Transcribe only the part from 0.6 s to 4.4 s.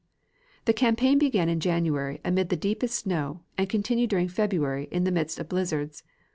The campaign began in January amid the deepest snow, and continued during